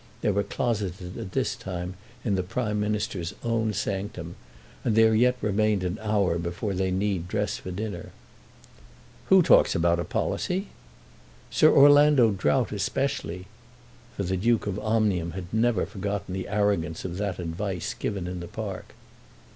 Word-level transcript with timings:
They 0.21 0.31
were 0.31 0.41
closeted 0.41 1.15
at 1.19 1.33
this 1.33 1.55
time 1.55 1.93
in 2.25 2.33
the 2.33 2.41
Prime 2.41 2.79
Minister's 2.79 3.35
own 3.43 3.71
sanctum, 3.71 4.35
and 4.83 4.95
there 4.95 5.13
yet 5.13 5.37
remained 5.43 5.83
an 5.83 5.99
hour 6.01 6.39
before 6.39 6.73
they 6.73 6.89
need 6.89 7.27
dress 7.27 7.57
for 7.57 7.69
dinner. 7.69 8.09
"Who 9.27 9.43
talks 9.43 9.75
about 9.75 9.99
a 9.99 10.03
policy?" 10.03 10.69
"Sir 11.51 11.71
Orlando 11.71 12.31
Drought 12.31 12.71
especially." 12.71 13.45
For 14.17 14.23
the 14.23 14.37
Duke 14.37 14.65
of 14.65 14.79
Omnium 14.79 15.33
had 15.33 15.53
never 15.53 15.85
forgotten 15.85 16.33
the 16.33 16.47
arrogance 16.49 17.05
of 17.05 17.17
that 17.17 17.37
advice 17.37 17.93
given 17.93 18.25
in 18.25 18.39
the 18.39 18.47
park. 18.47 18.95